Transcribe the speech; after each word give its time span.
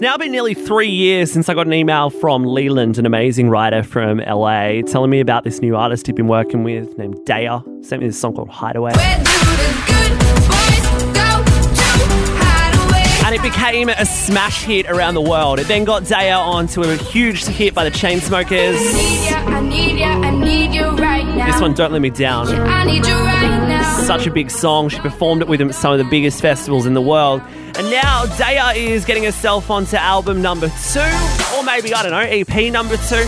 It's 0.00 0.06
now 0.06 0.16
been 0.16 0.32
nearly 0.32 0.54
three 0.54 0.88
years 0.88 1.30
since 1.30 1.50
I 1.50 1.54
got 1.54 1.66
an 1.66 1.74
email 1.74 2.08
from 2.08 2.46
Leland, 2.46 2.96
an 2.96 3.04
amazing 3.04 3.50
writer 3.50 3.82
from 3.82 4.16
LA, 4.16 4.80
telling 4.80 5.10
me 5.10 5.20
about 5.20 5.44
this 5.44 5.60
new 5.60 5.76
artist 5.76 6.06
he'd 6.06 6.16
been 6.16 6.26
working 6.26 6.64
with 6.64 6.96
named 6.96 7.16
Daya. 7.26 7.62
Sent 7.84 8.00
me 8.00 8.08
this 8.08 8.18
song 8.18 8.32
called 8.34 8.48
Hideaway. 8.48 8.94
It 13.40 13.52
became 13.52 13.88
a 13.88 14.04
smash 14.04 14.64
hit 14.64 14.86
around 14.86 15.14
the 15.14 15.20
world. 15.20 15.58
It 15.58 15.66
then 15.66 15.84
got 15.84 16.02
Daya 16.02 16.38
onto 16.38 16.82
a 16.82 16.96
huge 16.96 17.44
hit 17.46 17.74
by 17.74 17.84
the 17.84 17.90
Chainsmokers. 17.90 18.78
Need 18.94 19.30
ya, 19.30 19.38
I 19.38 19.60
need 19.60 19.98
ya, 19.98 20.08
I 20.08 20.30
need 20.30 20.74
you 20.74 20.90
right. 20.90 21.46
This 21.46 21.60
one, 21.60 21.74
Don't 21.74 21.92
Let 21.92 22.02
Me 22.02 22.10
Down. 22.10 22.48
I 22.48 22.84
need 22.84 23.06
you 23.06 23.14
right 23.14 23.68
now. 23.68 24.04
Such 24.04 24.26
a 24.26 24.30
big 24.30 24.50
song. 24.50 24.88
She 24.88 24.98
performed 25.00 25.42
it 25.42 25.48
with 25.48 25.60
him 25.60 25.70
at 25.70 25.74
some 25.74 25.92
of 25.92 25.98
the 25.98 26.04
biggest 26.04 26.40
festivals 26.40 26.86
in 26.86 26.94
the 26.94 27.00
world. 27.00 27.40
And 27.78 27.90
now 27.90 28.26
Daya 28.26 28.76
is 28.76 29.04
getting 29.04 29.24
herself 29.24 29.70
onto 29.70 29.96
album 29.96 30.42
number 30.42 30.68
two, 30.68 31.00
or 31.56 31.64
maybe, 31.64 31.94
I 31.94 32.02
don't 32.02 32.12
know, 32.12 32.18
EP 32.18 32.72
number 32.72 32.96
two. 33.08 33.26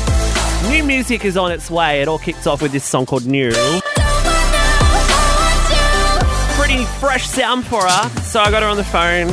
New 0.68 0.84
music 0.84 1.24
is 1.24 1.36
on 1.36 1.52
its 1.52 1.70
way. 1.70 2.02
It 2.02 2.08
all 2.08 2.18
kicked 2.18 2.46
off 2.46 2.60
with 2.60 2.72
this 2.72 2.84
song 2.84 3.06
called 3.06 3.24
New. 3.26 3.52
Pretty 6.58 6.84
fresh 7.00 7.26
sound 7.26 7.66
for 7.66 7.82
her. 7.82 8.08
So 8.20 8.40
I 8.40 8.50
got 8.50 8.62
her 8.62 8.68
on 8.68 8.76
the 8.76 8.84
phone, 8.84 9.28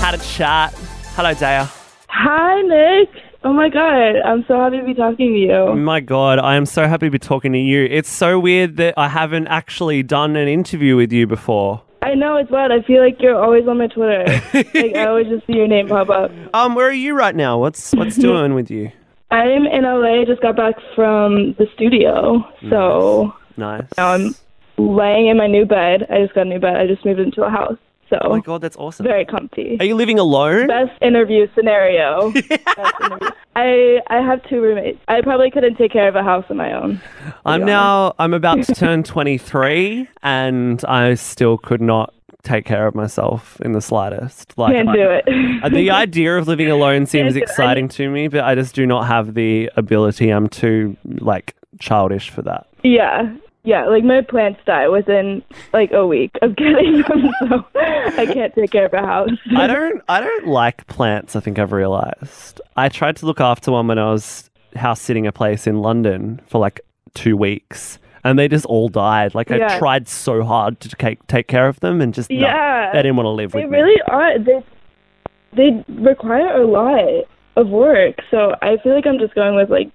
had 0.00 0.14
a 0.14 0.18
chat. 0.18 0.72
Hello, 1.14 1.32
Daya. 1.34 1.68
Hi, 2.08 2.62
Nick. 2.62 3.10
Oh 3.42 3.52
my 3.54 3.70
god, 3.70 4.16
I'm 4.24 4.44
so 4.46 4.58
happy 4.58 4.78
to 4.78 4.84
be 4.84 4.92
talking 4.92 5.32
to 5.32 5.52
Oh 5.54 5.72
you. 5.74 5.80
my 5.80 6.00
god, 6.00 6.38
I 6.38 6.56
am 6.56 6.66
so 6.66 6.86
happy 6.86 7.06
to 7.06 7.10
be 7.10 7.18
talking 7.18 7.52
to 7.52 7.58
you. 7.58 7.84
It's 7.90 8.08
so 8.10 8.38
weird 8.38 8.76
that 8.76 8.94
I 8.98 9.08
haven't 9.08 9.46
actually 9.46 10.02
done 10.02 10.36
an 10.36 10.46
interview 10.46 10.94
with 10.96 11.10
you 11.10 11.26
before. 11.26 11.80
I 12.02 12.14
know 12.14 12.36
it's 12.36 12.50
wild. 12.50 12.70
I 12.70 12.82
feel 12.82 13.02
like 13.02 13.16
you're 13.20 13.42
always 13.42 13.66
on 13.66 13.78
my 13.78 13.86
Twitter. 13.86 14.24
like 14.54 14.94
I 14.94 15.06
always 15.06 15.26
just 15.28 15.46
see 15.46 15.54
your 15.54 15.68
name 15.68 15.88
pop 15.88 16.10
up. 16.10 16.30
Um, 16.52 16.74
where 16.74 16.86
are 16.86 16.92
you 16.92 17.14
right 17.14 17.34
now? 17.34 17.58
What's 17.58 17.92
what's 17.94 18.16
doing 18.28 18.54
with 18.54 18.70
you? 18.70 18.90
I'm 19.30 19.64
in 19.66 19.84
LA. 19.84 20.24
Just 20.26 20.42
got 20.42 20.56
back 20.56 20.74
from 20.94 21.54
the 21.54 21.66
studio, 21.74 22.44
so 22.68 23.32
Nice. 23.56 23.84
now 23.96 24.08
I'm 24.12 24.34
laying 24.76 25.28
in 25.28 25.38
my 25.38 25.46
new 25.46 25.64
bed. 25.64 26.06
I 26.10 26.18
just 26.22 26.34
got 26.34 26.42
a 26.42 26.50
new 26.50 26.58
bed. 26.58 26.76
I 26.76 26.86
just 26.86 27.06
moved 27.06 27.20
into 27.20 27.42
a 27.42 27.48
house, 27.50 27.78
so 28.10 28.18
Oh 28.22 28.30
my 28.30 28.40
god, 28.40 28.60
that's 28.60 28.76
awesome. 28.76 29.04
very 29.06 29.24
comfy. 29.24 29.76
Are 29.80 29.84
you 29.86 29.94
living 29.94 30.18
alone? 30.18 30.66
Best 30.66 30.92
interview 31.00 31.46
scenario. 31.54 32.30
Best 32.32 32.50
interview. 33.02 33.28
I 33.56 34.00
I 34.08 34.16
have 34.20 34.42
two 34.48 34.60
roommates. 34.60 34.98
I 35.08 35.22
probably 35.22 35.50
couldn't 35.50 35.76
take 35.76 35.92
care 35.92 36.08
of 36.08 36.16
a 36.16 36.22
house 36.22 36.44
on 36.50 36.56
my 36.58 36.72
own. 36.72 37.00
I'm 37.46 37.64
now 37.64 38.14
I'm 38.18 38.34
about 38.34 38.62
to 38.64 38.74
turn 38.84 39.02
23 39.02 40.08
and 40.22 40.84
I 40.84 41.14
still 41.14 41.56
could 41.56 41.80
not 41.80 42.12
take 42.42 42.64
care 42.64 42.86
of 42.86 42.94
myself 42.94 43.60
in 43.60 43.72
the 43.72 43.80
slightest. 43.82 44.56
Like 44.56 44.74
Can't 44.74 44.88
I- 44.88 44.96
do 44.96 45.10
it. 45.10 45.24
uh, 45.64 45.68
the 45.68 45.90
idea 46.04 46.36
of 46.38 46.48
living 46.48 46.68
alone 46.70 47.06
seems 47.06 47.36
exciting 47.36 47.88
to 47.88 48.08
me, 48.10 48.28
but 48.28 48.40
I 48.44 48.54
just 48.54 48.74
do 48.74 48.86
not 48.86 49.06
have 49.06 49.34
the 49.34 49.70
ability. 49.76 50.30
I'm 50.30 50.48
too 50.48 50.96
like 51.18 51.54
childish 51.78 52.30
for 52.30 52.42
that. 52.42 52.66
Yeah. 52.82 53.34
Yeah, 53.62 53.86
like 53.86 54.04
my 54.04 54.22
plants 54.22 54.60
die 54.64 54.88
within 54.88 55.42
like 55.74 55.92
a 55.92 56.06
week 56.06 56.30
of 56.40 56.56
getting 56.56 57.02
them, 57.02 57.30
so 57.40 57.64
I 57.74 58.26
can't 58.32 58.54
take 58.54 58.70
care 58.70 58.86
of 58.86 58.94
a 58.94 59.00
house. 59.04 59.28
I 59.56 59.66
don't 59.66 60.00
I 60.08 60.20
don't 60.20 60.46
like 60.46 60.86
plants, 60.86 61.36
I 61.36 61.40
think 61.40 61.58
I've 61.58 61.72
realized. 61.72 62.60
I 62.76 62.88
tried 62.88 63.16
to 63.16 63.26
look 63.26 63.40
after 63.40 63.72
one 63.72 63.86
when 63.86 63.98
I 63.98 64.10
was 64.10 64.48
house 64.76 65.00
sitting 65.00 65.26
a 65.26 65.32
place 65.32 65.66
in 65.66 65.82
London 65.82 66.40
for 66.46 66.58
like 66.58 66.80
2 67.14 67.36
weeks. 67.36 67.98
And 68.22 68.38
they 68.38 68.48
just 68.48 68.66
all 68.66 68.88
died. 68.90 69.34
Like 69.34 69.50
I 69.50 69.78
tried 69.78 70.06
so 70.08 70.42
hard 70.44 70.78
to 70.80 70.88
take 70.90 71.26
take 71.26 71.46
care 71.48 71.68
of 71.68 71.80
them, 71.80 72.00
and 72.02 72.12
just 72.14 72.30
no, 72.30 72.36
Yeah. 72.38 72.92
they 72.92 72.98
didn't 73.02 73.16
want 73.16 73.24
to 73.26 73.30
live 73.30 73.52
They 73.52 73.62
with 73.62 73.70
me. 73.70 73.78
really 73.78 74.00
are. 74.08 74.38
They 74.38 74.62
they 75.54 75.84
require 75.88 76.62
a 76.62 76.66
lot 76.66 77.24
of 77.56 77.68
work, 77.68 78.16
so 78.30 78.54
I 78.62 78.76
feel 78.82 78.94
like 78.94 79.06
I'm 79.06 79.18
just 79.18 79.34
going 79.34 79.56
with 79.56 79.70
like 79.70 79.90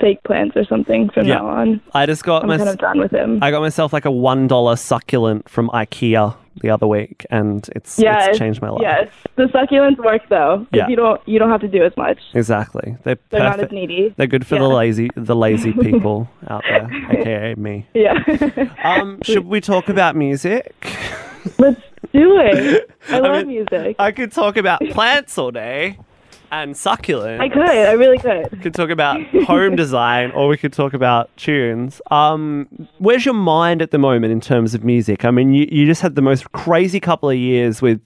fake 0.00 0.22
plants 0.24 0.56
or 0.56 0.64
something 0.64 1.10
from 1.10 1.26
Yeah. 1.26 1.36
now 1.36 1.46
on. 1.48 1.80
I 1.94 2.06
just 2.06 2.24
got 2.24 2.42
I'm 2.42 2.48
my, 2.48 2.56
kind 2.56 2.68
of 2.68 2.78
done 2.78 2.98
with 2.98 3.12
him. 3.12 3.38
I 3.42 3.50
got 3.50 3.60
myself 3.60 3.92
like 3.92 4.04
a 4.04 4.10
one 4.10 4.46
dollar 4.48 4.76
succulent 4.76 5.48
from 5.48 5.68
IKEA 5.70 6.34
the 6.60 6.70
other 6.70 6.86
week, 6.86 7.24
and 7.30 7.68
it's 7.76 7.98
it's 7.98 8.38
changed 8.38 8.60
my 8.60 8.70
life. 8.70 8.82
Yes, 8.82 9.08
the 9.36 9.44
succulents 9.44 9.98
work 9.98 10.22
though. 10.28 10.66
Yeah. 10.72 10.88
you 10.88 10.96
don't 10.96 11.20
you 11.26 11.38
don't 11.38 11.50
have 11.50 11.60
to 11.60 11.68
do 11.68 11.84
as 11.84 11.96
much. 11.96 12.18
Exactly. 12.34 12.96
They're 13.04 13.18
They're 13.30 13.40
not 13.40 13.60
as 13.60 13.70
needy. 13.70 14.14
They're 14.16 14.26
good 14.26 14.46
for 14.46 14.58
the 14.58 14.68
lazy 14.68 15.10
the 15.14 15.36
lazy 15.36 15.72
people 15.80 16.28
out 16.48 16.64
there, 16.68 16.88
aka 17.10 17.54
me. 17.54 17.86
Yeah. 17.94 18.14
Um, 18.82 19.20
should 19.22 19.46
we 19.46 19.60
talk 19.60 19.88
about 19.88 20.16
music? 20.16 20.74
Let's 21.58 21.80
do 22.12 22.38
it. 22.40 22.90
I, 23.08 23.18
love 23.20 23.46
mean, 23.46 23.48
music. 23.48 23.96
I 23.98 24.12
could 24.12 24.32
talk 24.32 24.56
about 24.56 24.80
plants 24.90 25.38
all 25.38 25.50
day 25.50 25.98
and 26.50 26.74
succulents. 26.74 27.40
I 27.40 27.48
could. 27.48 27.62
I 27.62 27.92
really 27.92 28.18
could. 28.18 28.50
We 28.52 28.58
could 28.58 28.74
talk 28.74 28.90
about 28.90 29.20
home 29.46 29.76
design 29.76 30.30
or 30.32 30.48
we 30.48 30.56
could 30.56 30.72
talk 30.72 30.94
about 30.94 31.34
tunes. 31.36 32.00
Um, 32.10 32.68
where's 32.98 33.24
your 33.24 33.34
mind 33.34 33.82
at 33.82 33.90
the 33.90 33.98
moment 33.98 34.32
in 34.32 34.40
terms 34.40 34.74
of 34.74 34.84
music? 34.84 35.24
I 35.24 35.30
mean, 35.30 35.52
you, 35.54 35.66
you 35.70 35.86
just 35.86 36.02
had 36.02 36.14
the 36.14 36.22
most 36.22 36.50
crazy 36.52 37.00
couple 37.00 37.30
of 37.30 37.36
years 37.36 37.80
with 37.80 38.00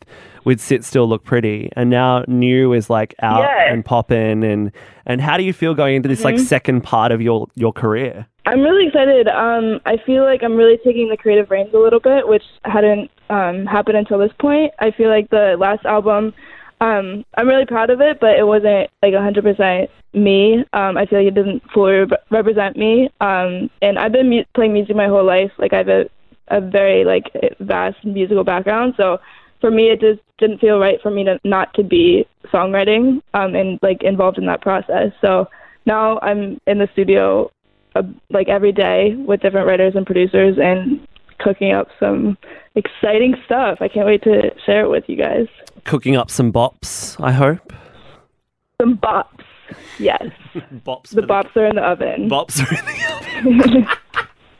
with 0.44 0.60
Sit 0.60 0.84
Still 0.84 1.08
Look 1.08 1.24
Pretty, 1.24 1.70
and 1.74 1.88
now 1.88 2.22
New 2.28 2.74
is 2.74 2.90
like 2.90 3.14
out 3.22 3.40
Yeah. 3.40 3.48
Mm-hmm. 3.48 3.74
and 3.74 3.84
popping. 3.84 4.44
And 4.44 4.72
and 5.06 5.20
how 5.20 5.36
do 5.38 5.42
you 5.42 5.52
feel 5.54 5.74
going 5.74 5.96
into 5.96 6.08
this 6.08 6.22
like 6.24 6.38
second 6.38 6.82
part 6.82 7.12
of 7.12 7.22
your 7.22 7.48
your 7.54 7.72
career? 7.72 8.26
I'm 8.46 8.60
really 8.60 8.86
excited. 8.88 9.26
Um, 9.26 9.80
I 9.86 9.96
feel 10.04 10.22
like 10.24 10.42
I'm 10.42 10.54
really 10.54 10.76
taking 10.84 11.08
the 11.08 11.16
creative 11.16 11.50
reins 11.50 11.72
a 11.72 11.78
little 11.78 11.98
bit, 12.00 12.28
which 12.28 12.42
hadn't 12.66 13.10
um, 13.30 13.64
happened 13.64 13.96
until 13.96 14.18
this 14.18 14.32
point. 14.38 14.70
I 14.80 14.90
feel 14.90 15.08
like 15.08 15.30
the 15.30 15.56
last 15.58 15.86
album, 15.86 16.34
um, 16.80 17.24
I'm 17.36 17.48
really 17.48 17.66
proud 17.66 17.90
of 17.90 18.00
it, 18.00 18.20
but 18.20 18.38
it 18.38 18.46
wasn't 18.46 18.90
like 19.02 19.14
100% 19.14 19.88
me. 20.12 20.64
Um, 20.72 20.96
I 20.96 21.06
feel 21.06 21.18
like 21.20 21.28
it 21.28 21.34
doesn't 21.34 21.62
fully 21.72 21.92
re- 21.92 22.06
represent 22.30 22.76
me. 22.76 23.10
Um, 23.20 23.70
and 23.82 23.98
I've 23.98 24.12
been 24.12 24.30
mu- 24.30 24.44
playing 24.54 24.72
music 24.72 24.96
my 24.96 25.08
whole 25.08 25.24
life. 25.24 25.50
Like 25.58 25.72
I 25.72 25.78
have 25.78 25.88
a, 25.88 26.04
a 26.48 26.60
very 26.60 27.04
like 27.04 27.24
vast 27.60 28.04
musical 28.04 28.44
background, 28.44 28.94
so 28.96 29.18
for 29.60 29.70
me, 29.70 29.88
it 29.88 29.98
just 29.98 30.20
didn't 30.36 30.58
feel 30.60 30.78
right 30.78 31.00
for 31.00 31.10
me 31.10 31.24
to 31.24 31.40
not 31.42 31.72
to 31.72 31.82
be 31.82 32.26
songwriting 32.52 33.22
um, 33.32 33.54
and 33.54 33.78
like 33.82 34.02
involved 34.02 34.36
in 34.36 34.44
that 34.44 34.60
process. 34.60 35.10
So 35.22 35.48
now 35.86 36.18
I'm 36.20 36.60
in 36.66 36.78
the 36.78 36.88
studio 36.92 37.50
uh, 37.94 38.02
like 38.28 38.48
every 38.48 38.72
day 38.72 39.14
with 39.16 39.40
different 39.40 39.66
writers 39.66 39.94
and 39.96 40.04
producers 40.04 40.58
and 40.60 41.06
cooking 41.44 41.72
up 41.72 41.88
some 42.00 42.36
exciting 42.74 43.36
stuff. 43.44 43.78
I 43.80 43.88
can't 43.88 44.06
wait 44.06 44.22
to 44.24 44.50
share 44.66 44.84
it 44.84 44.88
with 44.88 45.04
you 45.06 45.16
guys. 45.16 45.46
Cooking 45.84 46.16
up 46.16 46.30
some 46.30 46.52
bops, 46.52 47.22
I 47.22 47.30
hope. 47.30 47.72
Some 48.80 48.96
bops. 48.98 49.44
Yes. 49.98 50.22
Bops. 50.84 51.10
The 51.10 51.22
bops 51.22 51.56
are 51.56 51.66
in 51.66 51.76
the 51.76 51.82
oven. 51.82 52.28
Bops 52.28 52.60
are 52.60 52.74
in 52.78 52.84
the 52.84 53.70
oven. 53.70 53.86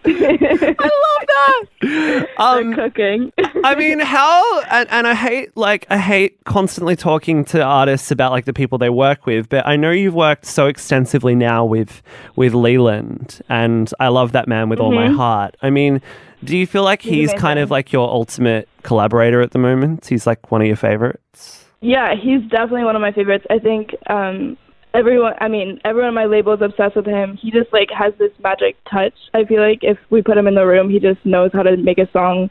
I 0.06 0.90
love 0.90 1.26
that. 1.28 1.64
Um, 2.38 2.70
They're 2.70 2.90
cooking. 2.90 3.32
I 3.62 3.74
mean, 3.74 4.00
how 4.00 4.62
and, 4.62 4.88
and 4.90 5.06
I 5.06 5.14
hate 5.14 5.56
like 5.56 5.86
I 5.90 5.98
hate 5.98 6.42
constantly 6.44 6.96
talking 6.96 7.44
to 7.46 7.62
artists 7.62 8.10
about 8.10 8.32
like 8.32 8.44
the 8.44 8.52
people 8.52 8.78
they 8.78 8.90
work 8.90 9.26
with, 9.26 9.48
but 9.48 9.66
I 9.66 9.76
know 9.76 9.90
you've 9.90 10.14
worked 10.14 10.46
so 10.46 10.66
extensively 10.66 11.34
now 11.34 11.64
with 11.64 12.02
with 12.36 12.54
Leland, 12.54 13.40
and 13.48 13.92
I 14.00 14.08
love 14.08 14.32
that 14.32 14.48
man 14.48 14.68
with 14.68 14.80
all 14.80 14.92
my 14.92 15.08
heart. 15.08 15.56
I 15.62 15.70
mean, 15.70 16.00
do 16.42 16.56
you 16.56 16.66
feel 16.66 16.82
like 16.82 17.02
he's, 17.02 17.32
kind 17.34 17.58
of 17.58 17.70
like 17.70 17.92
your 17.92 18.08
ultimate 18.08 18.68
collaborator 18.82 19.40
at 19.40 19.52
the 19.52 19.58
moment? 19.58 20.06
He's 20.06 20.26
like 20.26 20.50
one 20.50 20.60
of 20.60 20.66
your 20.66 20.76
favorites. 20.76 21.64
Yeah, 21.80 22.14
he's 22.14 22.42
definitely 22.42 22.84
one 22.84 22.96
of 22.96 23.02
my 23.02 23.12
favorites. 23.12 23.44
I 23.50 23.58
think 23.58 23.94
um 24.08 24.56
everyone 24.94 25.34
I 25.40 25.48
mean, 25.48 25.80
everyone 25.84 26.08
on 26.08 26.14
my 26.14 26.26
label 26.26 26.54
is 26.54 26.62
obsessed 26.62 26.96
with 26.96 27.06
him. 27.06 27.36
He 27.40 27.50
just 27.50 27.72
like 27.72 27.88
has 27.96 28.14
this 28.18 28.32
magic 28.42 28.76
touch. 28.90 29.14
I 29.34 29.44
feel 29.44 29.60
like 29.60 29.80
if 29.82 29.98
we 30.10 30.22
put 30.22 30.36
him 30.36 30.46
in 30.46 30.54
the 30.54 30.66
room, 30.66 30.90
he 30.90 30.98
just 30.98 31.24
knows 31.24 31.50
how 31.52 31.62
to 31.62 31.76
make 31.76 31.98
a 31.98 32.10
song 32.12 32.50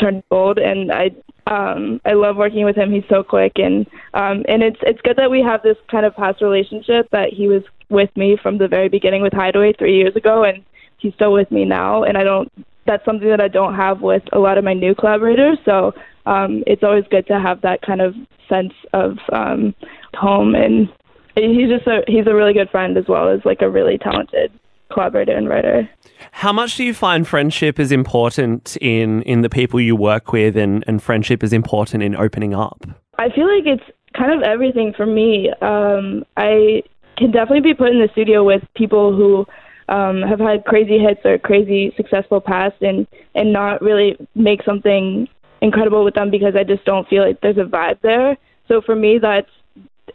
turn 0.00 0.22
gold 0.30 0.58
and 0.58 0.90
I 0.90 1.10
um 1.46 2.00
I 2.04 2.14
love 2.14 2.36
working 2.36 2.64
with 2.64 2.76
him. 2.76 2.90
He's 2.90 3.04
so 3.08 3.22
quick 3.22 3.52
and 3.56 3.86
um 4.14 4.44
and 4.48 4.62
it's 4.62 4.78
it's 4.82 5.00
good 5.02 5.16
that 5.16 5.30
we 5.30 5.42
have 5.42 5.62
this 5.62 5.76
kind 5.90 6.06
of 6.06 6.16
past 6.16 6.40
relationship 6.40 7.08
that 7.12 7.30
he 7.32 7.48
was 7.48 7.62
with 7.90 8.14
me 8.16 8.38
from 8.42 8.58
the 8.58 8.68
very 8.68 8.88
beginning 8.88 9.22
with 9.22 9.34
Hideaway 9.34 9.74
3 9.78 9.94
years 9.94 10.16
ago 10.16 10.42
and 10.42 10.64
he's 10.98 11.12
still 11.14 11.32
with 11.32 11.50
me 11.50 11.66
now 11.66 12.02
and 12.02 12.16
I 12.16 12.24
don't 12.24 12.50
that's 12.86 13.04
something 13.04 13.28
that 13.28 13.40
I 13.40 13.48
don't 13.48 13.74
have 13.74 14.00
with 14.00 14.22
a 14.32 14.38
lot 14.38 14.58
of 14.58 14.64
my 14.64 14.74
new 14.74 14.94
collaborators. 14.94 15.58
So 15.64 15.92
um, 16.26 16.62
it's 16.66 16.82
always 16.82 17.04
good 17.10 17.26
to 17.28 17.40
have 17.40 17.60
that 17.62 17.82
kind 17.82 18.00
of 18.00 18.14
sense 18.48 18.72
of 18.92 19.16
um, 19.32 19.74
home, 20.14 20.54
and 20.54 20.88
he's 21.34 21.68
just 21.68 21.86
a 21.86 22.02
he's 22.06 22.26
a 22.26 22.34
really 22.34 22.52
good 22.52 22.70
friend 22.70 22.96
as 22.96 23.04
well 23.08 23.28
as 23.28 23.40
like 23.44 23.62
a 23.62 23.70
really 23.70 23.98
talented 23.98 24.52
collaborator 24.92 25.36
and 25.36 25.48
writer. 25.48 25.88
How 26.32 26.52
much 26.52 26.76
do 26.76 26.84
you 26.84 26.94
find 26.94 27.26
friendship 27.26 27.78
is 27.78 27.92
important 27.92 28.76
in 28.80 29.22
in 29.22 29.42
the 29.42 29.50
people 29.50 29.80
you 29.80 29.96
work 29.96 30.32
with, 30.32 30.56
and 30.56 30.84
and 30.86 31.02
friendship 31.02 31.42
is 31.42 31.52
important 31.52 32.02
in 32.02 32.14
opening 32.14 32.54
up? 32.54 32.84
I 33.18 33.30
feel 33.30 33.46
like 33.46 33.66
it's 33.66 33.84
kind 34.16 34.32
of 34.32 34.42
everything 34.42 34.92
for 34.96 35.06
me. 35.06 35.50
Um, 35.60 36.24
I 36.36 36.82
can 37.16 37.30
definitely 37.30 37.60
be 37.60 37.74
put 37.74 37.90
in 37.90 38.00
the 38.00 38.08
studio 38.12 38.44
with 38.44 38.62
people 38.76 39.14
who 39.14 39.46
um, 39.88 40.22
have 40.22 40.40
had 40.40 40.64
crazy 40.64 40.98
hits 40.98 41.20
or 41.24 41.38
crazy 41.38 41.92
successful 41.96 42.40
past, 42.40 42.80
and 42.80 43.06
and 43.34 43.52
not 43.52 43.82
really 43.82 44.16
make 44.34 44.62
something 44.64 45.28
incredible 45.60 46.04
with 46.04 46.14
them 46.14 46.30
because 46.30 46.54
I 46.56 46.64
just 46.64 46.84
don't 46.84 47.08
feel 47.08 47.26
like 47.26 47.40
there's 47.40 47.58
a 47.58 47.64
vibe 47.64 48.00
there. 48.02 48.36
So 48.68 48.80
for 48.80 48.94
me, 48.94 49.18
that's 49.18 49.50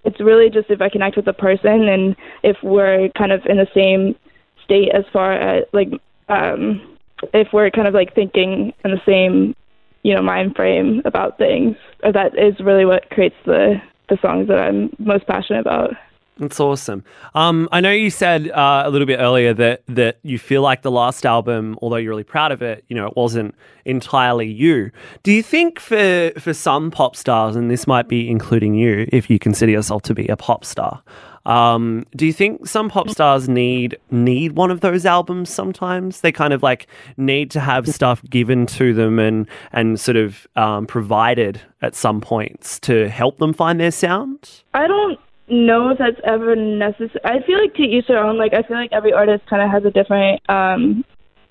it's 0.03 0.19
really 0.19 0.49
just 0.49 0.69
if 0.69 0.81
I 0.81 0.89
connect 0.89 1.15
with 1.15 1.25
the 1.25 1.33
person 1.33 1.87
and 1.87 2.15
if 2.43 2.57
we're 2.63 3.09
kind 3.17 3.31
of 3.31 3.45
in 3.45 3.57
the 3.57 3.67
same 3.73 4.15
state 4.63 4.89
as 4.93 5.03
far 5.11 5.33
as 5.33 5.65
like 5.73 5.89
um 6.29 6.97
if 7.33 7.49
we're 7.51 7.69
kind 7.69 7.87
of 7.87 7.93
like 7.93 8.15
thinking 8.15 8.73
in 8.85 8.91
the 8.91 9.01
same 9.05 9.55
you 10.03 10.13
know 10.13 10.21
mind 10.21 10.55
frame 10.55 11.01
about 11.05 11.37
things 11.37 11.75
that 12.01 12.37
is 12.37 12.59
really 12.59 12.85
what 12.85 13.09
creates 13.09 13.35
the 13.45 13.81
the 14.09 14.17
songs 14.21 14.47
that 14.47 14.59
I'm 14.59 14.93
most 14.99 15.25
passionate 15.27 15.61
about. 15.61 15.91
That's 16.39 16.59
awesome. 16.59 17.03
Um, 17.35 17.67
I 17.71 17.81
know 17.81 17.91
you 17.91 18.09
said 18.09 18.49
uh, 18.49 18.83
a 18.85 18.89
little 18.89 19.05
bit 19.05 19.19
earlier 19.19 19.53
that 19.55 19.83
that 19.87 20.19
you 20.23 20.39
feel 20.39 20.61
like 20.61 20.83
the 20.83 20.91
last 20.91 21.25
album, 21.25 21.77
although 21.81 21.97
you're 21.97 22.11
really 22.11 22.23
proud 22.23 22.53
of 22.53 22.61
it, 22.61 22.85
you 22.87 22.95
know, 22.95 23.07
it 23.07 23.15
wasn't 23.17 23.55
entirely 23.83 24.47
you. 24.47 24.89
Do 25.23 25.33
you 25.33 25.43
think 25.43 25.79
for 25.79 26.31
for 26.39 26.53
some 26.53 26.91
pop 26.91 27.17
stars, 27.17 27.57
and 27.57 27.69
this 27.69 27.87
might 27.87 28.07
be 28.07 28.29
including 28.29 28.73
you, 28.75 29.07
if 29.11 29.29
you 29.29 29.37
consider 29.37 29.71
yourself 29.71 30.03
to 30.03 30.13
be 30.13 30.27
a 30.27 30.37
pop 30.37 30.63
star, 30.63 31.03
um, 31.45 32.05
do 32.15 32.25
you 32.25 32.33
think 32.33 32.67
some 32.67 32.89
pop 32.89 33.09
stars 33.09 33.49
need 33.49 33.97
need 34.11 34.53
one 34.53 34.71
of 34.71 34.79
those 34.79 35.05
albums? 35.05 35.49
Sometimes 35.49 36.21
they 36.21 36.31
kind 36.31 36.53
of 36.53 36.63
like 36.63 36.87
need 37.17 37.51
to 37.51 37.59
have 37.59 37.87
stuff 37.87 38.23
given 38.29 38.65
to 38.67 38.93
them 38.93 39.19
and 39.19 39.45
and 39.73 39.99
sort 39.99 40.15
of 40.15 40.47
um, 40.55 40.85
provided 40.87 41.59
at 41.81 41.95
some 41.95 42.21
points 42.21 42.79
to 42.81 43.09
help 43.09 43.39
them 43.39 43.51
find 43.51 43.79
their 43.79 43.91
sound. 43.91 44.63
I 44.73 44.87
don't 44.87 45.19
know 45.51 45.89
if 45.89 45.97
that's 45.97 46.19
ever 46.23 46.55
necessary. 46.55 47.19
I 47.23 47.41
feel 47.45 47.59
like 47.59 47.73
to 47.75 47.83
each 47.83 48.07
their 48.07 48.23
own. 48.23 48.37
Like 48.37 48.53
I 48.53 48.63
feel 48.63 48.77
like 48.77 48.91
every 48.93 49.13
artist 49.13 49.45
kind 49.49 49.61
of 49.61 49.69
has 49.69 49.85
a 49.85 49.91
different 49.91 50.41
um 50.49 51.03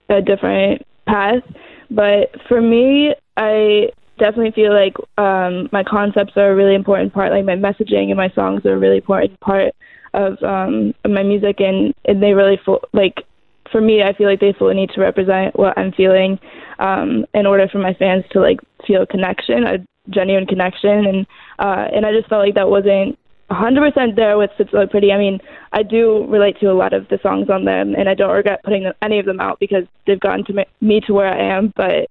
a 0.09 0.23
different 0.23 0.83
path. 1.06 1.43
But 1.91 2.31
for 2.49 2.61
me, 2.61 3.15
I 3.37 3.89
definitely 4.19 4.53
feel 4.53 4.73
like 4.73 4.95
um 5.19 5.69
my 5.73 5.85
concepts 5.85 6.33
are 6.37 6.53
a 6.53 6.56
really 6.56 6.75
important 6.75 7.12
part. 7.12 7.33
Like 7.33 7.45
my 7.45 7.56
messaging 7.56 8.09
and 8.09 8.17
my 8.17 8.31
songs 8.31 8.65
are 8.65 8.75
a 8.75 8.79
really 8.79 8.99
important 8.99 9.39
part 9.41 9.75
of 10.15 10.43
um 10.43 10.95
my 11.06 11.23
music, 11.23 11.61
and 11.61 11.95
and 12.05 12.23
they 12.23 12.33
really 12.33 12.59
feel 12.65 12.81
like 12.93 13.25
for 13.71 13.81
me, 13.81 14.03
I 14.03 14.15
feel 14.15 14.29
like 14.29 14.41
they 14.41 14.55
fully 14.59 14.75
need 14.75 14.91
to 14.91 15.00
represent 15.00 15.59
what 15.59 15.77
I'm 15.77 15.93
feeling 15.93 16.39
um, 16.79 17.27
in 17.35 17.47
order 17.47 17.69
for 17.69 17.79
my 17.79 17.95
fans 17.95 18.25
to 18.31 18.41
like 18.41 18.61
feel 18.87 19.03
a 19.03 19.06
connection, 19.06 19.65
a 19.65 19.79
genuine 20.11 20.47
connection, 20.47 21.06
and 21.06 21.27
uh, 21.59 21.89
and 21.93 22.06
I 22.06 22.12
just 22.12 22.29
felt 22.29 22.45
like 22.45 22.55
that 22.55 22.69
wasn't 22.69 23.19
100% 23.50 24.17
there 24.17 24.37
with 24.37 24.50
It's 24.59 24.71
Pretty. 24.91 25.12
I 25.12 25.19
mean, 25.19 25.41
I 25.73 25.83
do 25.83 26.27
relate 26.29 26.59
to 26.61 26.71
a 26.71 26.75
lot 26.75 26.93
of 26.93 27.09
the 27.09 27.19
songs 27.23 27.49
on 27.49 27.65
them, 27.65 27.95
and 27.95 28.09
I 28.09 28.15
don't 28.15 28.31
regret 28.31 28.62
putting 28.62 28.91
any 29.00 29.19
of 29.19 29.27
them 29.27 29.41
out 29.41 29.59
because 29.59 29.85
they've 30.06 30.21
gotten 30.21 30.45
to 30.47 30.67
me 30.81 31.00
to 31.06 31.15
where 31.15 31.29
I 31.29 31.56
am. 31.56 31.73
But 31.75 32.11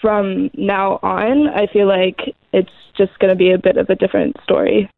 from 0.00 0.50
now 0.54 1.00
on, 1.02 1.48
I 1.48 1.66
feel 1.66 1.86
like 1.86 2.34
it's 2.52 2.70
just 2.96 3.18
going 3.18 3.30
to 3.30 3.36
be 3.36 3.50
a 3.50 3.58
bit 3.58 3.76
of 3.76 3.88
a 3.88 3.94
different 3.94 4.36
story. 4.42 4.90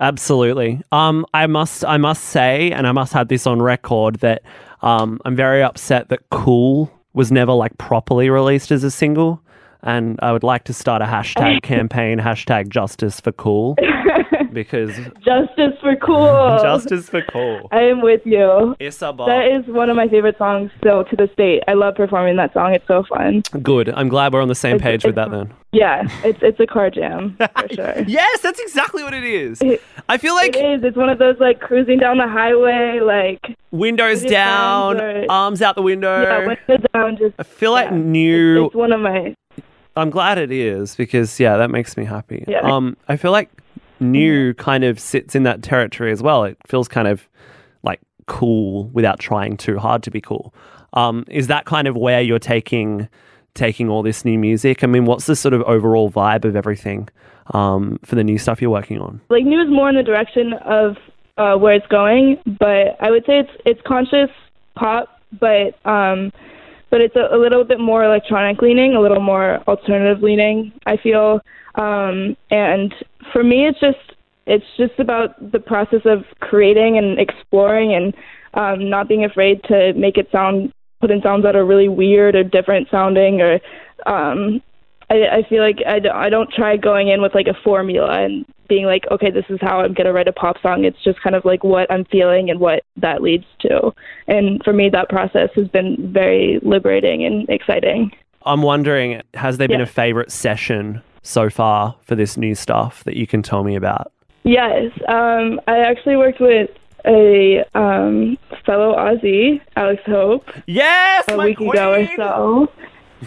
Absolutely. 0.00 0.80
Um, 0.90 1.26
I 1.34 1.46
must, 1.46 1.84
I 1.84 1.98
must 1.98 2.24
say, 2.24 2.72
and 2.72 2.86
I 2.86 2.92
must 2.92 3.12
have 3.12 3.28
this 3.28 3.46
on 3.46 3.60
record 3.60 4.16
that 4.16 4.42
um, 4.80 5.20
I'm 5.24 5.36
very 5.36 5.62
upset 5.62 6.08
that 6.08 6.28
"Cool" 6.30 6.90
was 7.12 7.30
never 7.30 7.52
like 7.52 7.76
properly 7.76 8.30
released 8.30 8.72
as 8.72 8.84
a 8.84 8.90
single, 8.90 9.41
and 9.82 10.18
I 10.22 10.32
would 10.32 10.42
like 10.44 10.64
to 10.64 10.72
start 10.72 11.02
a 11.02 11.06
hashtag 11.06 11.62
campaign, 11.62 12.18
hashtag 12.18 12.68
Justice 12.68 13.20
for 13.20 13.32
Cool, 13.32 13.76
because 14.52 14.94
Justice 15.24 15.74
for 15.80 15.96
Cool. 15.96 16.58
Justice 16.62 17.08
for 17.08 17.22
Cool. 17.22 17.68
I 17.72 17.82
am 17.82 18.00
with 18.02 18.22
you. 18.24 18.76
Isabel. 18.80 19.26
That 19.26 19.46
is 19.46 19.66
one 19.66 19.90
of 19.90 19.96
my 19.96 20.08
favorite 20.08 20.38
songs 20.38 20.70
still 20.78 21.04
to 21.04 21.16
this 21.16 21.30
date. 21.36 21.62
I 21.68 21.72
love 21.74 21.94
performing 21.94 22.36
that 22.36 22.52
song. 22.52 22.74
It's 22.74 22.86
so 22.86 23.04
fun. 23.08 23.42
Good. 23.62 23.88
I'm 23.90 24.08
glad 24.08 24.32
we're 24.32 24.42
on 24.42 24.48
the 24.48 24.54
same 24.54 24.76
It's- 24.76 24.82
page 24.90 25.04
with 25.04 25.14
that 25.16 25.28
it's- 25.28 25.46
then. 25.48 25.54
Yeah, 25.74 26.02
it's 26.22 26.38
it's 26.42 26.60
a 26.60 26.66
car 26.66 26.90
jam 26.90 27.34
for 27.38 27.68
sure. 27.72 27.94
Yes, 28.06 28.40
that's 28.42 28.60
exactly 28.60 29.02
what 29.02 29.14
it 29.14 29.24
is. 29.24 29.58
It- 29.62 29.80
I 30.06 30.18
feel 30.18 30.34
like 30.34 30.54
It 30.54 30.64
is. 30.66 30.84
It's 30.84 30.98
one 30.98 31.08
of 31.08 31.18
those 31.18 31.36
like 31.40 31.60
cruising 31.60 31.98
down 31.98 32.18
the 32.18 32.28
highway, 32.28 33.00
like 33.00 33.56
windows 33.70 34.22
down, 34.22 35.00
or- 35.00 35.24
arms 35.30 35.62
out 35.62 35.74
the 35.74 35.80
window. 35.82 36.20
yeah, 36.22 36.46
windows 36.46 36.86
down. 36.92 37.16
Just 37.16 37.34
I 37.38 37.42
feel 37.44 37.72
like 37.72 37.90
yeah. 37.90 37.96
new. 37.96 38.66
It's 38.66 38.74
one 38.74 38.92
of 38.92 39.00
my 39.00 39.34
I'm 39.96 40.10
glad 40.10 40.38
it 40.38 40.50
is 40.50 40.96
because 40.96 41.38
yeah, 41.38 41.56
that 41.56 41.70
makes 41.70 41.96
me 41.96 42.04
happy. 42.04 42.44
Yeah. 42.48 42.60
Um, 42.60 42.96
I 43.08 43.16
feel 43.16 43.32
like 43.32 43.50
new 44.00 44.54
kind 44.54 44.84
of 44.84 44.98
sits 44.98 45.34
in 45.34 45.44
that 45.44 45.62
territory 45.62 46.12
as 46.12 46.22
well. 46.22 46.44
It 46.44 46.58
feels 46.66 46.88
kind 46.88 47.08
of 47.08 47.28
like 47.82 48.00
cool 48.26 48.84
without 48.88 49.18
trying 49.18 49.56
too 49.56 49.78
hard 49.78 50.02
to 50.04 50.10
be 50.10 50.20
cool. 50.20 50.54
Um, 50.94 51.24
is 51.28 51.46
that 51.46 51.64
kind 51.64 51.88
of 51.88 51.96
where 51.96 52.20
you're 52.20 52.38
taking 52.38 53.08
taking 53.54 53.88
all 53.88 54.02
this 54.02 54.24
new 54.24 54.38
music? 54.38 54.82
I 54.82 54.86
mean, 54.86 55.04
what's 55.04 55.26
the 55.26 55.36
sort 55.36 55.54
of 55.54 55.62
overall 55.62 56.10
vibe 56.10 56.44
of 56.44 56.56
everything 56.56 57.08
um, 57.52 57.98
for 58.04 58.14
the 58.14 58.24
new 58.24 58.38
stuff 58.38 58.62
you're 58.62 58.70
working 58.70 58.98
on? 58.98 59.20
like 59.28 59.44
new 59.44 59.60
is 59.60 59.70
more 59.70 59.88
in 59.88 59.96
the 59.96 60.02
direction 60.02 60.54
of 60.64 60.96
uh, 61.36 61.56
where 61.56 61.74
it's 61.74 61.86
going, 61.86 62.38
but 62.58 62.96
I 63.00 63.10
would 63.10 63.24
say 63.26 63.40
it's 63.40 63.50
it's 63.64 63.80
conscious 63.86 64.30
pop, 64.74 65.20
but 65.38 65.78
um, 65.88 66.32
but 66.92 67.00
it's 67.00 67.16
a, 67.16 67.34
a 67.34 67.38
little 67.38 67.64
bit 67.64 67.80
more 67.80 68.04
electronic 68.04 68.60
leaning, 68.60 68.94
a 68.94 69.00
little 69.00 69.20
more 69.20 69.60
alternative 69.66 70.22
leaning. 70.22 70.72
I 70.86 70.98
feel, 70.98 71.40
um, 71.74 72.36
and 72.50 72.94
for 73.32 73.42
me, 73.42 73.66
it's 73.66 73.80
just 73.80 73.98
it's 74.46 74.66
just 74.76 74.98
about 74.98 75.52
the 75.52 75.58
process 75.58 76.02
of 76.04 76.24
creating 76.40 76.98
and 76.98 77.18
exploring 77.18 77.94
and 77.94 78.14
um, 78.54 78.90
not 78.90 79.08
being 79.08 79.24
afraid 79.24 79.62
to 79.64 79.94
make 79.94 80.18
it 80.18 80.28
sound 80.30 80.72
put 81.00 81.10
in 81.10 81.22
sounds 81.22 81.44
that 81.44 81.56
are 81.56 81.64
really 81.64 81.88
weird 81.88 82.36
or 82.36 82.44
different 82.44 82.88
sounding 82.90 83.40
or 83.40 83.58
um, 84.06 84.60
I, 85.12 85.36
I 85.38 85.42
feel 85.48 85.62
like 85.62 85.78
I, 85.86 85.98
d- 85.98 86.08
I 86.08 86.28
don't 86.30 86.50
try 86.50 86.76
going 86.76 87.08
in 87.08 87.20
with 87.20 87.34
like 87.34 87.46
a 87.46 87.54
formula 87.62 88.24
and 88.24 88.46
being 88.68 88.86
like, 88.86 89.04
okay, 89.10 89.30
this 89.30 89.44
is 89.50 89.58
how 89.60 89.80
I'm 89.80 89.92
gonna 89.92 90.12
write 90.12 90.28
a 90.28 90.32
pop 90.32 90.56
song. 90.62 90.84
It's 90.84 91.02
just 91.04 91.20
kind 91.20 91.36
of 91.36 91.44
like 91.44 91.62
what 91.62 91.90
I'm 91.92 92.04
feeling 92.06 92.48
and 92.48 92.58
what 92.60 92.82
that 92.96 93.22
leads 93.22 93.44
to. 93.60 93.92
And 94.26 94.62
for 94.64 94.72
me, 94.72 94.88
that 94.90 95.10
process 95.10 95.50
has 95.54 95.68
been 95.68 96.10
very 96.12 96.58
liberating 96.62 97.24
and 97.26 97.46
exciting. 97.50 98.10
I'm 98.46 98.62
wondering, 98.62 99.20
has 99.34 99.58
there 99.58 99.68
been 99.68 99.80
Yeah. 99.80 99.84
a 99.84 99.86
favorite 100.02 100.32
session 100.32 101.02
so 101.22 101.50
far 101.50 101.94
for 102.02 102.14
this 102.14 102.36
new 102.38 102.54
stuff 102.54 103.04
that 103.04 103.14
you 103.16 103.26
can 103.26 103.42
tell 103.42 103.62
me 103.64 103.76
about? 103.76 104.10
Yes, 104.44 104.90
um, 105.08 105.60
I 105.68 105.78
actually 105.80 106.16
worked 106.16 106.40
with 106.40 106.70
a 107.04 107.62
um, 107.74 108.38
fellow 108.64 108.96
Aussie, 108.96 109.60
Alex 109.76 110.02
Hope, 110.06 110.48
Yes, 110.66 111.24
a 111.28 111.36
my 111.36 111.44
week 111.46 111.60
ago 111.60 111.92
or 112.00 112.08
so. 112.16 112.68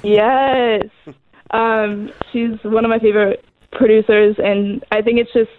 Yes. 0.04 0.84
Um, 1.56 2.12
she's 2.31 2.57
one 2.63 2.84
of 2.84 2.90
my 2.90 3.00
favorite 3.00 3.46
producers, 3.72 4.36
and 4.44 4.84
I 4.92 5.02
think 5.02 5.19
it's 5.19 5.31
just 5.34 5.52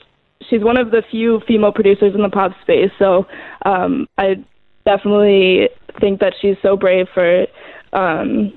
she's 0.49 0.63
one 0.63 0.77
of 0.77 0.91
the 0.91 1.03
few 1.11 1.41
female 1.49 1.73
producers 1.73 2.15
in 2.15 2.23
the 2.23 2.29
pop 2.29 2.53
space. 2.63 2.91
So 2.99 3.27
um, 3.65 4.07
I 4.19 4.45
definitely 4.85 5.71
think 6.01 6.21
that 6.21 6.35
she's 6.41 6.57
so 6.61 6.77
brave 6.77 7.07
for 7.15 7.47
um, 7.93 8.53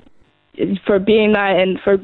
for 0.86 0.98
being 0.98 1.32
that 1.32 1.56
and 1.56 1.80
for 1.80 1.96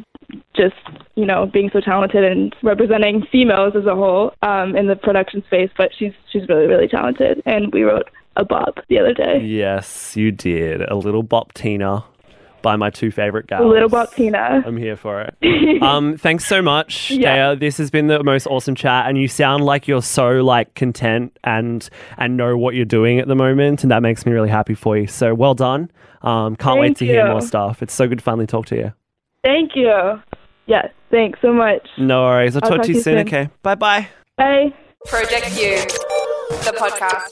just 0.56 0.74
you 1.14 1.26
know 1.26 1.46
being 1.46 1.70
so 1.72 1.80
talented 1.80 2.24
and 2.24 2.56
representing 2.62 3.24
females 3.30 3.74
as 3.76 3.84
a 3.84 3.94
whole 3.94 4.32
um, 4.42 4.74
in 4.74 4.86
the 4.86 4.96
production 4.96 5.42
space. 5.46 5.70
But 5.76 5.90
she's 5.98 6.12
she's 6.32 6.48
really 6.48 6.66
really 6.66 6.88
talented, 6.88 7.42
and 7.44 7.72
we 7.74 7.82
wrote 7.82 8.08
a 8.36 8.44
bop 8.44 8.78
the 8.88 8.98
other 8.98 9.12
day. 9.12 9.40
Yes, 9.42 10.16
you 10.16 10.32
did. 10.32 10.82
A 10.90 10.96
little 10.96 11.22
bop 11.22 11.52
Tina 11.52 12.04
by 12.66 12.74
my 12.74 12.90
two 12.90 13.12
favorite 13.12 13.46
gals. 13.46 13.64
A 13.64 13.68
little 13.68 13.88
bop 13.88 14.12
Tina. 14.12 14.60
I'm 14.66 14.76
here 14.76 14.96
for 14.96 15.22
it. 15.22 15.82
um, 15.84 16.16
thanks 16.16 16.44
so 16.44 16.60
much, 16.60 17.12
Yeah. 17.12 17.52
Daya. 17.54 17.60
This 17.60 17.78
has 17.78 17.92
been 17.92 18.08
the 18.08 18.24
most 18.24 18.48
awesome 18.48 18.74
chat, 18.74 19.08
and 19.08 19.16
you 19.16 19.28
sound 19.28 19.64
like 19.64 19.86
you're 19.86 20.02
so 20.02 20.42
like 20.42 20.74
content 20.74 21.38
and 21.44 21.88
and 22.18 22.36
know 22.36 22.56
what 22.56 22.74
you're 22.74 22.84
doing 22.84 23.20
at 23.20 23.28
the 23.28 23.36
moment, 23.36 23.84
and 23.84 23.92
that 23.92 24.02
makes 24.02 24.26
me 24.26 24.32
really 24.32 24.48
happy 24.48 24.74
for 24.74 24.96
you. 24.96 25.06
So 25.06 25.32
well 25.32 25.54
done. 25.54 25.92
Um, 26.22 26.56
can't 26.56 26.80
wait 26.80 26.86
Thank 26.88 26.98
to 26.98 27.06
hear 27.06 27.28
more 27.28 27.40
stuff. 27.40 27.84
It's 27.84 27.94
so 27.94 28.08
good 28.08 28.18
to 28.18 28.24
finally 28.24 28.48
talk 28.48 28.66
to 28.66 28.74
you. 28.76 28.92
Thank 29.44 29.76
you. 29.76 30.20
Yes, 30.66 30.88
thanks 31.12 31.38
so 31.40 31.52
much. 31.52 31.86
No 31.98 32.22
worries. 32.22 32.56
I'll, 32.56 32.64
I'll 32.64 32.78
talk, 32.78 32.86
to 32.86 32.92
you 32.92 33.00
soon. 33.00 33.18
Okay. 33.18 33.48
Bye 33.62 33.76
bye. 33.76 34.08
Bye. 34.36 34.74
Project 35.06 35.50
U, 35.56 35.76
the 36.66 36.74
podcast. 36.76 37.22